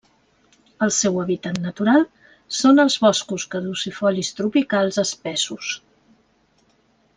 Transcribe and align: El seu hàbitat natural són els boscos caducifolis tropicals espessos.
El 0.85 0.91
seu 0.99 1.19
hàbitat 1.23 1.59
natural 1.65 2.05
són 2.61 2.85
els 2.85 2.97
boscos 3.05 3.45
caducifolis 3.53 4.33
tropicals 4.41 4.99
espessos. 5.07 5.71